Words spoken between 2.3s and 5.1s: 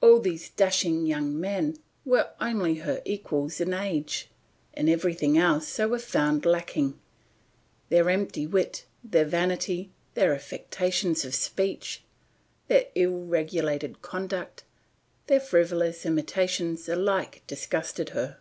only her equals in age, in